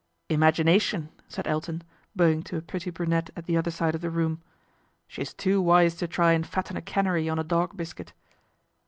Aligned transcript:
"Imagination," 0.39 1.09
said 1.27 1.45
Elton, 1.47 1.83
bowing 2.15 2.41
to 2.41 2.57
a 2.57 2.61
pretty 2.63 2.89
brunette 2.89 3.29
at 3.35 3.45
the 3.45 3.55
other 3.55 3.69
side 3.69 3.93
of 3.93 4.01
the 4.01 4.09
room." 4.09 4.41
She 5.07 5.21
is 5.21 5.31
too 5.35 5.61
wise 5.61 5.93
to 5.97 6.07
try 6.07 6.31
and 6.31 6.43
fatten 6.47 6.75
a 6.75 6.81
canary 6.81 7.29
on 7.29 7.37
a 7.37 7.43
dog 7.43 7.77
biscuit." 7.77 8.11